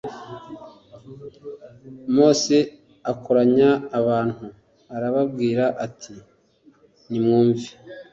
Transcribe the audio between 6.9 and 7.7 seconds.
nimwumve